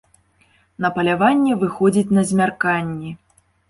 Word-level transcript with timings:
На 0.85 0.91
паляванне 0.95 1.53
выходзіць 1.67 2.15
на 2.19 2.27
змярканні. 2.35 3.19